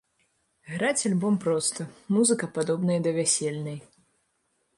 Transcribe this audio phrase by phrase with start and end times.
[0.71, 3.79] Граць альбом проста, музыка падобная да вясельнай.